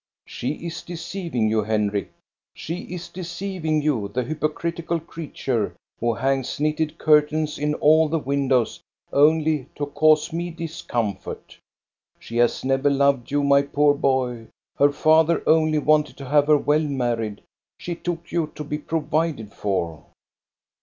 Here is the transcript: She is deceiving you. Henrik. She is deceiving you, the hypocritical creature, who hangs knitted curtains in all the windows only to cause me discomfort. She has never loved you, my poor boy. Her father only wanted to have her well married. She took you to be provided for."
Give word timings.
She 0.25 0.53
is 0.65 0.81
deceiving 0.81 1.47
you. 1.51 1.61
Henrik. 1.61 2.11
She 2.55 2.85
is 2.85 3.07
deceiving 3.07 3.83
you, 3.83 4.07
the 4.07 4.23
hypocritical 4.23 4.99
creature, 4.99 5.75
who 5.99 6.15
hangs 6.15 6.59
knitted 6.59 6.97
curtains 6.97 7.59
in 7.59 7.75
all 7.75 8.09
the 8.09 8.17
windows 8.17 8.81
only 9.13 9.67
to 9.75 9.85
cause 9.85 10.33
me 10.33 10.49
discomfort. 10.49 11.59
She 12.19 12.37
has 12.37 12.65
never 12.65 12.89
loved 12.89 13.29
you, 13.29 13.43
my 13.43 13.61
poor 13.61 13.93
boy. 13.93 14.47
Her 14.75 14.91
father 14.91 15.43
only 15.45 15.77
wanted 15.77 16.17
to 16.17 16.29
have 16.29 16.47
her 16.47 16.57
well 16.57 16.81
married. 16.81 17.41
She 17.77 17.93
took 17.93 18.31
you 18.31 18.51
to 18.55 18.63
be 18.63 18.79
provided 18.79 19.53
for." 19.53 20.03